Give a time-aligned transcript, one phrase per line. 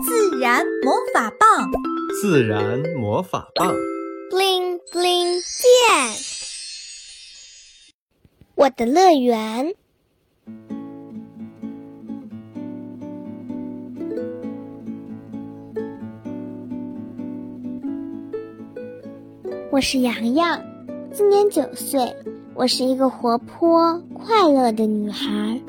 [0.00, 1.70] 自然魔法棒，
[2.20, 3.74] 自然魔法棒
[4.30, 6.16] ，bling bling 变。
[8.54, 9.74] 我的乐园。
[19.70, 20.60] 我是洋洋，
[21.12, 22.16] 今年九岁。
[22.54, 25.60] 我是一个活泼快乐的女孩。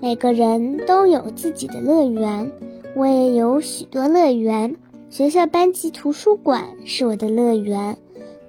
[0.00, 2.50] 每个人都有自己的乐园，
[2.94, 4.76] 我也有许多乐园。
[5.08, 7.98] 学校班级图书馆是我的乐园，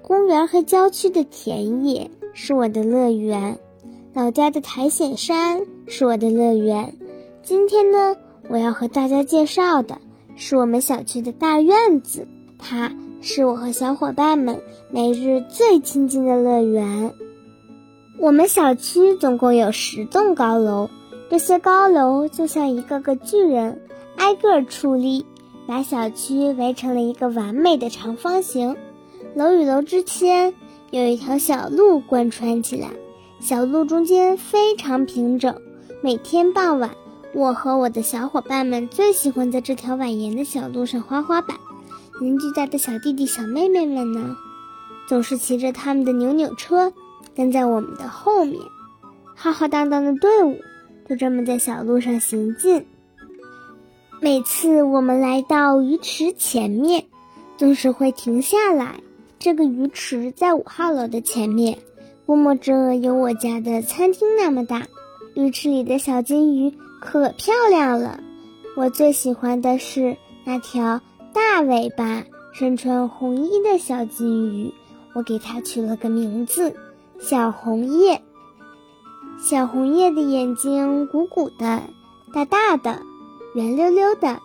[0.00, 3.58] 公园和郊区的田野是我的乐园，
[4.14, 6.96] 老家的苔藓山是我的乐园。
[7.42, 8.16] 今天呢，
[8.48, 9.98] 我要和大家介绍的
[10.36, 12.26] 是我们小区的大院子，
[12.58, 12.90] 它
[13.20, 14.58] 是我和小伙伴们
[14.90, 17.12] 每日最亲近的乐园。
[18.18, 20.88] 我们小区总共有十栋高楼。
[21.30, 23.80] 这些高楼就像一个个巨人，
[24.16, 25.26] 挨个矗立，
[25.66, 28.76] 把小区围成了一个完美的长方形。
[29.34, 30.54] 楼与楼之间
[30.90, 32.90] 有一条小路贯穿起来，
[33.40, 35.54] 小路中间非常平整。
[36.02, 36.90] 每天傍晚，
[37.34, 41.56] 我和我的小伙伴们最喜欢在这条蜿蜒的小路上滑滑板。
[42.20, 44.36] 邻居家的小弟弟、小妹妹们呢，
[45.08, 46.92] 总是骑着他们的扭扭车，
[47.34, 48.60] 跟在我们的后面。
[49.34, 50.56] 浩浩荡荡的队伍。
[51.06, 52.86] 就这么在小路上行进。
[54.24, 57.04] 每次我们来到鱼池前面，
[57.58, 59.00] 总是会停下来。
[59.38, 61.76] 这个鱼池在五号楼的前面，
[62.24, 64.86] 估摸着有我家的餐厅那么大。
[65.34, 68.18] 鱼池里的小金鱼可漂亮了。
[68.78, 71.02] 我最喜欢的是那条
[71.34, 74.72] 大尾巴、身穿红衣的小金鱼，
[75.12, 76.74] 我给它取了个名字——
[77.20, 78.22] 小红叶。
[79.38, 81.82] 小红叶的眼睛鼓鼓的，
[82.32, 83.02] 大大的，
[83.54, 84.40] 圆溜溜的，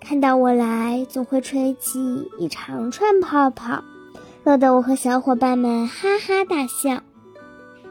[0.00, 3.84] 看到我来，总会吹起一长串泡泡，
[4.42, 7.04] 乐得我和小伙伴们哈哈大笑。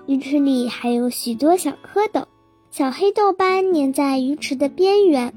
[0.05, 2.25] 鱼池里还有许多小蝌蚪，
[2.71, 5.33] 小黑豆般粘在鱼池的边缘。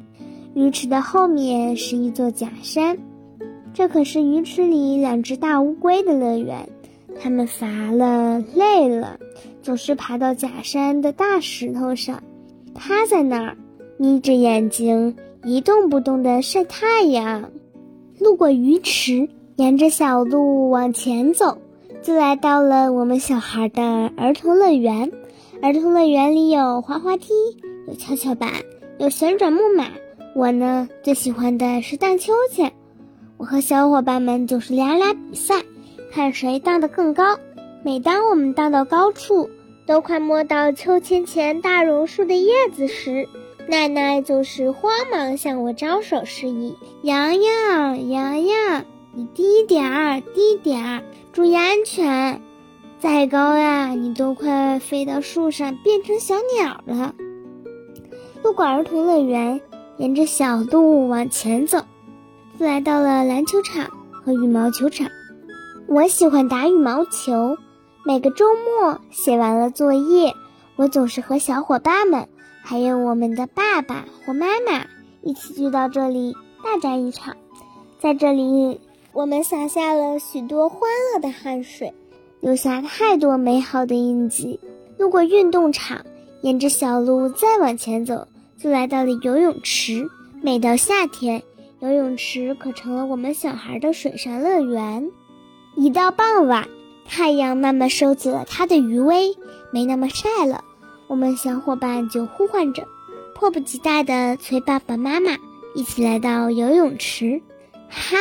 [0.56, 2.99] 鱼池的后面是一座假山，
[3.72, 6.69] 这可是鱼池里两只大乌龟的乐园。
[7.21, 9.21] 它们乏了，累了。
[9.62, 12.25] 总是爬到假山的大石头上，
[12.75, 13.56] 趴在那儿，
[14.02, 17.52] 眯着眼睛，一动不动地晒太阳。
[18.18, 21.58] 路过鱼池，沿着小路往前走，
[22.02, 25.12] 就来到了我们小孩的儿童乐园。
[25.62, 27.32] 儿童乐园里有滑滑梯，
[27.86, 28.50] 有跷跷板，
[28.98, 29.86] 有旋转木马。
[30.34, 32.72] 我呢，最喜欢的是荡秋千。
[33.36, 35.62] 我和小伙伴们总是俩俩比赛，
[36.10, 37.38] 看谁荡得更高。
[37.84, 39.48] 每当我们荡到高处，
[39.86, 43.28] 都快摸到秋千前大榕树的叶子时，
[43.69, 48.84] 奶奶总是慌忙向我招手示意：“洋洋，洋洋，
[49.15, 51.03] 你低点儿，低点儿，
[51.33, 52.41] 注意安全。
[52.99, 57.15] 再高呀，你都快飞到树上变成小鸟了。”
[58.43, 59.61] 路过儿童乐园，
[59.97, 61.79] 沿着小路往前走，
[62.59, 63.91] 就来到了篮球场
[64.25, 65.09] 和羽毛球场。
[65.89, 67.56] 我喜欢打羽毛球。
[68.05, 70.34] 每个周末写完了作业，
[70.75, 72.29] 我总是和小伙伴们，
[72.62, 74.87] 还有我们的爸爸或妈妈
[75.21, 76.34] 一起聚到这里
[76.65, 77.37] 大战一场。
[77.99, 78.81] 在这里，
[79.12, 80.81] 我们洒下了许多欢
[81.12, 81.93] 乐的汗水，
[82.41, 84.59] 留下太多美好的印记。
[84.99, 86.05] 路过运动场，
[86.43, 88.27] 沿着小路再往前走，
[88.59, 90.09] 就来到了游泳池。
[90.41, 91.43] 每到夏天，
[91.81, 95.11] 游泳池可成了我们小孩的水上乐园。
[95.77, 96.69] 一到傍晚。
[97.05, 99.37] 太阳慢慢收起了它的余威，
[99.71, 100.65] 没那么晒了。
[101.12, 102.89] 我们小伙伴就呼唤着，
[103.34, 105.37] 迫不及待地催爸爸妈妈
[105.75, 107.43] 一起来到游泳池。
[107.91, 108.17] 哈，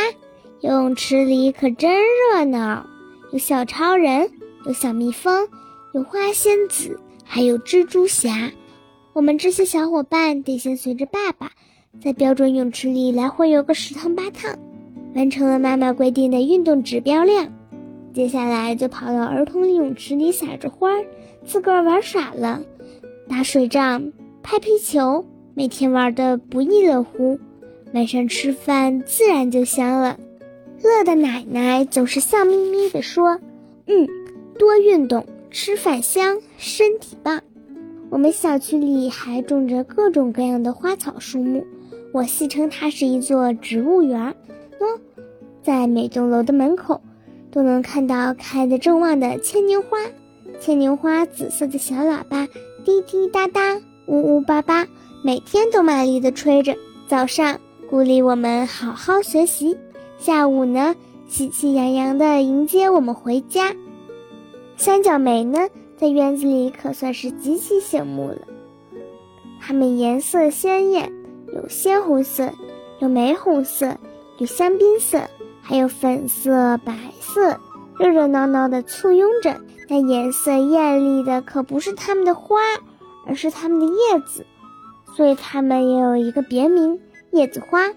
[0.59, 1.89] 游泳池里可真
[2.33, 2.85] 热闹，
[3.31, 4.29] 有小超人，
[4.65, 5.47] 有小蜜蜂，
[5.93, 8.51] 有花仙子，还有蜘蛛侠。
[9.13, 11.49] 我们这些小伙伴得先随着爸爸，
[12.03, 14.59] 在标准泳池里来回游个十趟八趟，
[15.15, 17.53] 完成了妈妈规定的运动指标量。
[18.13, 21.05] 接下来就跑到儿童泳池里撒着欢儿，
[21.45, 22.61] 自个儿玩耍了，
[23.31, 24.11] 打水仗、
[24.43, 27.39] 拍皮球，每天玩得不亦乐乎。
[27.93, 30.19] 晚上吃饭自然就香了。
[30.83, 33.39] 乐的奶奶总是笑眯眯地说
[33.87, 34.09] ：“嗯，
[34.59, 37.41] 多运动，吃饭香，身体棒。”
[38.11, 41.65] 我们小区里还种着各种各样的花草树木，
[42.11, 44.35] 我戏称它是一座植物园。
[44.77, 44.99] 喏，
[45.63, 46.99] 在每栋楼的门口。
[47.49, 49.97] 都能看到开得正旺的牵牛花，
[50.61, 52.47] 牵牛花紫色的小喇叭
[52.83, 54.87] 滴滴答答，呜呜叭叭，
[55.23, 56.75] 每天都卖力地吹着。
[57.07, 59.77] 早上鼓励我们好好学习。
[60.17, 60.95] 下午呢，
[61.27, 63.75] 喜气洋洋地迎接我们回家。
[64.77, 65.59] 三角梅呢，
[65.97, 68.37] 在院子里可算是极其醒目了。
[69.59, 71.11] 它们颜色鲜艳，
[71.53, 72.51] 有鲜红色，
[72.99, 73.97] 有玫红色，
[74.37, 75.21] 有香槟色，
[75.61, 77.59] 还有粉色、白色，
[77.99, 79.55] 热热闹闹的簇拥着。
[79.87, 82.59] 但颜色艳丽的可不是它们的花，
[83.25, 84.45] 而是它们的叶子，
[85.15, 86.99] 所以它们也有一个别名——
[87.31, 87.91] 叶子花。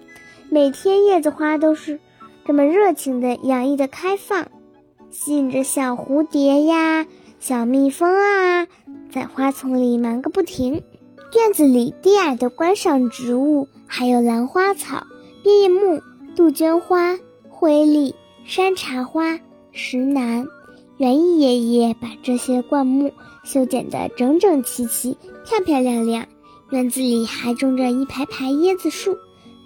[0.49, 1.99] 每天，叶子花都是
[2.45, 4.47] 这么热情的、洋溢的开放。
[5.09, 7.05] 吸引着小蝴蝶呀、
[7.39, 8.67] 小蜜蜂啊，
[9.11, 10.83] 在花丛里忙个不停。
[11.33, 15.05] 院子里低矮的观赏植物还有兰花草、
[15.43, 16.01] 变叶木、
[16.35, 17.17] 杜鹃花、
[17.49, 19.39] 灰丽、山茶花、
[19.71, 20.47] 石楠。
[20.97, 23.11] 园艺爷爷把这些灌木
[23.43, 26.25] 修剪得整整齐齐、漂漂亮亮。
[26.71, 29.17] 院子里还种着一排排椰子树、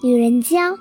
[0.03, 0.77] 女人蕉、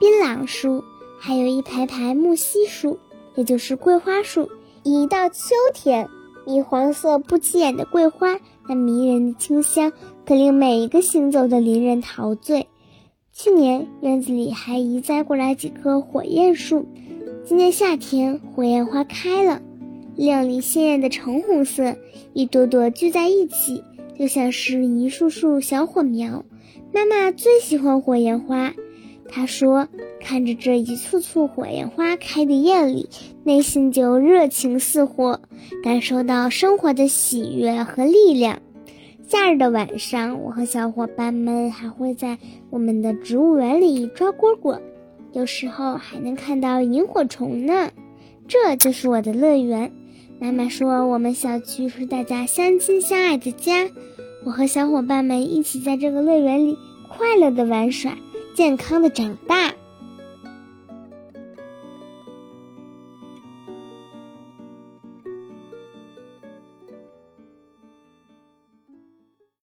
[0.00, 0.82] 槟榔树，
[1.18, 2.98] 还有一排排木樨树。
[3.36, 4.50] 也就是桂花树，
[4.82, 6.08] 一到秋天，
[6.44, 9.92] 米黄色不起眼的桂花，那迷人的清香
[10.26, 12.66] 可令每一个行走的邻人陶醉。
[13.32, 16.86] 去年院子里还移栽过来几棵火焰树，
[17.44, 19.62] 今年夏天火焰花开了，
[20.16, 21.96] 亮丽鲜艳的橙红色，
[22.34, 23.82] 一朵朵聚在一起，
[24.18, 26.44] 就像是一束束小火苗。
[26.92, 28.74] 妈妈最喜欢火焰花。
[29.32, 29.86] 她说
[30.20, 33.08] ：“看着这一簇簇火焰花开的艳丽，
[33.44, 35.40] 内心就热情似火，
[35.84, 38.60] 感受到生活的喜悦和力量。
[39.26, 42.36] 夏日的晚上，我和小伙伴们还会在
[42.70, 44.80] 我们的植物园里抓蝈蝈，
[45.32, 47.88] 有时候还能看到萤火虫呢。
[48.48, 49.92] 这就是我的乐园。”
[50.40, 53.90] 妈妈说：“我们小区是大家相亲相爱的家，
[54.42, 56.78] 我和小伙伴们一起在这个乐园里
[57.08, 58.16] 快乐的玩耍。”
[58.56, 59.74] 健康的长大。